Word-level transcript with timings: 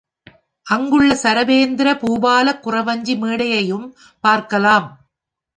அங்குள்ள 0.67 1.09
சரபேந்திர 1.23 1.87
பூபாலக் 2.01 2.63
குறவஞ்சி 2.63 3.15
மேடையையும் 3.17 3.87
பார்க்கலாம். 4.23 4.87